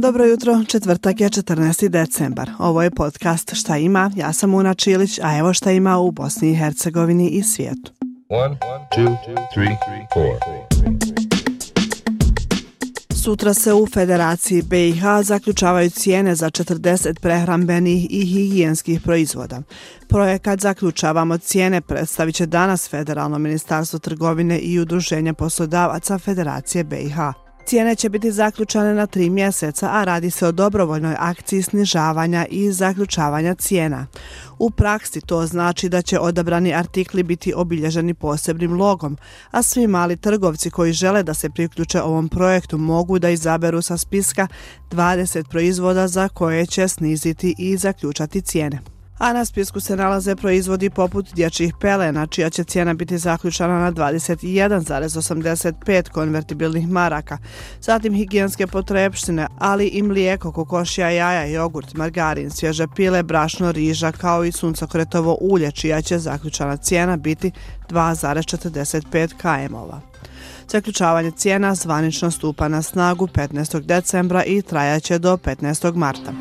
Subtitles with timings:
[0.00, 1.88] Dobro jutro, četvrtak je 14.
[1.88, 2.50] decembar.
[2.58, 6.50] Ovo je podcast Šta ima, ja sam Una Čilić, a evo šta ima u Bosni
[6.50, 7.92] i Hercegovini i svijetu.
[8.28, 8.56] One,
[8.96, 9.16] two,
[9.54, 9.76] three,
[13.22, 19.62] Sutra se u Federaciji BiH zaključavaju cijene za 40 prehrambenih i higijenskih proizvoda.
[20.08, 27.47] Projekat Zaključavamo cijene predstavit će danas Federalno ministarstvo trgovine i udruženje poslodavaca Federacije BiH.
[27.68, 32.72] Cijene će biti zaključane na tri mjeseca, a radi se o dobrovoljnoj akciji snižavanja i
[32.72, 34.06] zaključavanja cijena.
[34.58, 39.18] U praksi to znači da će odabrani artikli biti obilježeni posebnim logom,
[39.50, 43.96] a svi mali trgovci koji žele da se priključe ovom projektu mogu da izaberu sa
[43.96, 44.46] spiska
[44.90, 50.90] 20 proizvoda za koje će sniziti i zaključati cijene a na spisku se nalaze proizvodi
[50.90, 57.38] poput dječjih pelena, čija će cijena biti zaključana na 21,85 konvertibilnih maraka,
[57.80, 64.44] zatim higijenske potrepštine, ali i mlijeko, kokošija, jaja, jogurt, margarin, svježe pile, brašno, riža, kao
[64.44, 67.52] i suncokretovo ulje, čija će zaključana cijena biti
[67.88, 70.00] 2,45 km-ova.
[70.68, 73.80] Zaključavanje cijena zvanično stupa na snagu 15.
[73.80, 75.94] decembra i trajaće do 15.
[75.94, 76.32] marta.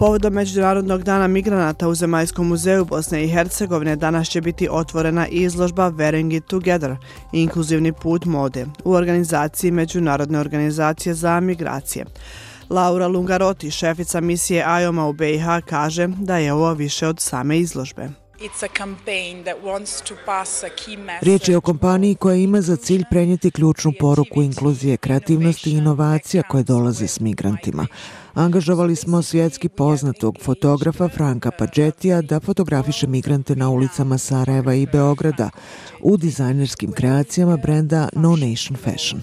[0.00, 5.90] Povodom Međunarodnog dana migranata u Zemaljskom muzeju Bosne i Hercegovine danas će biti otvorena izložba
[5.90, 6.96] Wearing it Together,
[7.32, 12.04] inkluzivni put mode, u organizaciji Međunarodne organizacije za migracije.
[12.70, 18.08] Laura Lungaroti, šefica misije IOMA u BiH, kaže da je ovo više od same izložbe.
[21.20, 26.42] Riječ je o kompaniji koja ima za cilj prenijeti ključnu poruku inkluzije, kreativnosti i inovacija
[26.42, 27.86] koje dolaze s migrantima.
[28.34, 35.50] Angažovali smo svjetski poznatog fotografa Franka Pađetija da fotografiše migrante na ulicama Sarajeva i Beograda
[36.00, 39.22] u dizajnerskim kreacijama brenda No Nation Fashion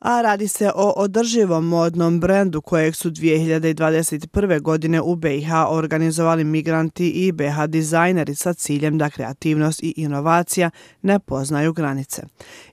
[0.00, 4.60] a radi se o održivom modnom brendu kojeg su 2021.
[4.60, 10.70] godine u BiH organizovali migranti i BiH dizajneri sa ciljem da kreativnost i inovacija
[11.02, 12.22] ne poznaju granice.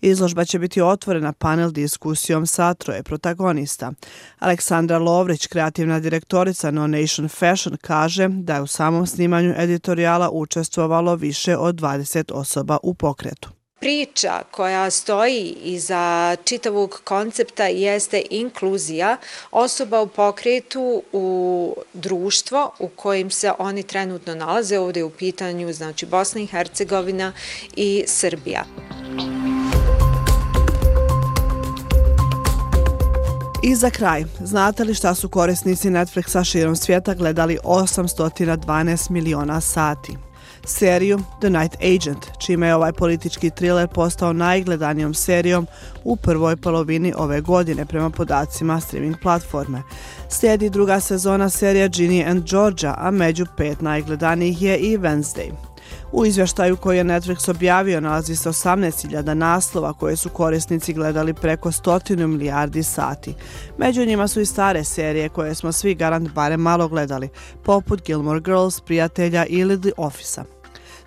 [0.00, 3.92] Izložba će biti otvorena panel diskusijom sa troje protagonista.
[4.38, 11.14] Aleksandra Lovrić, kreativna direktorica No Nation Fashion, kaže da je u samom snimanju editorijala učestvovalo
[11.14, 13.55] više od 20 osoba u pokretu.
[13.80, 19.16] Priča koja stoji iza čitavog koncepta jeste inkluzija
[19.50, 24.78] osoba u pokretu u društvo u kojim se oni trenutno nalaze.
[24.78, 27.32] Ovdje u pitanju znači Bosna i Hercegovina
[27.76, 28.64] i Srbija.
[33.62, 40.25] I za kraj, znate li šta su korisnici Netflixa širom svijeta gledali 812 miliona sati?
[40.64, 45.66] Seriju The Night Agent, čime je ovaj politički thriller postao najgledanijom serijom
[46.04, 49.82] u prvoj polovini ove godine prema podacima streaming platforme.
[50.28, 55.50] Slijedi druga sezona serija Ginny and Georgia, a među pet najgledanijih je i Wednesday.
[56.12, 61.72] U izvještaju koji je Netflix objavio nalazi se 18.000 naslova koje su korisnici gledali preko
[61.72, 63.34] stotinu milijardi sati.
[63.78, 67.28] Među njima su i stare serije koje smo svi garant bare malo gledali,
[67.64, 70.44] poput Gilmore Girls, Prijatelja ili The Office-a.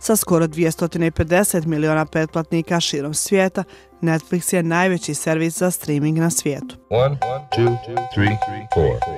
[0.00, 3.64] Sa skoro 250 miliona pretplatnika širom svijeta,
[4.02, 6.76] Netflix je najveći servis za streaming na svijetu.
[6.90, 9.17] One, one, two, two, three, three, four.